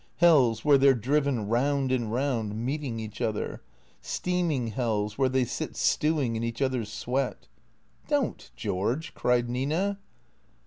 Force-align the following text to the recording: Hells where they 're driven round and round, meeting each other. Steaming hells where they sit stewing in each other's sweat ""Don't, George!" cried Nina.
Hells 0.15 0.65
where 0.65 0.79
they 0.79 0.87
're 0.87 0.95
driven 0.95 1.47
round 1.47 1.91
and 1.91 2.11
round, 2.11 2.55
meeting 2.65 2.99
each 2.99 3.21
other. 3.21 3.61
Steaming 4.01 4.69
hells 4.69 5.15
where 5.15 5.29
they 5.29 5.45
sit 5.45 5.75
stewing 5.75 6.35
in 6.35 6.43
each 6.43 6.59
other's 6.59 6.91
sweat 6.91 7.47
""Don't, 8.07 8.49
George!" 8.55 9.13
cried 9.13 9.47
Nina. 9.47 9.99